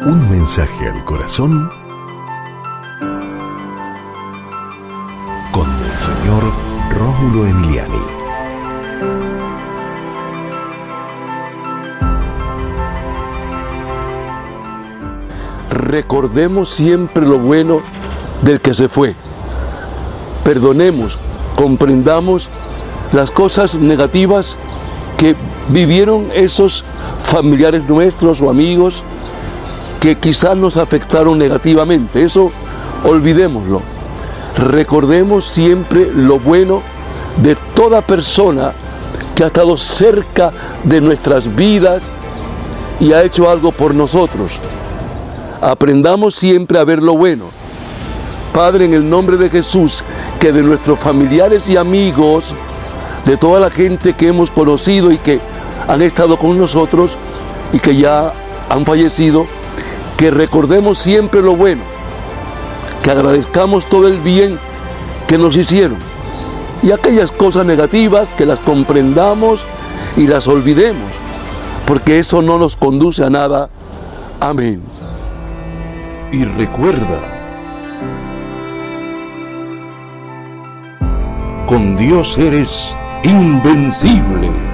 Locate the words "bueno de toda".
36.38-38.02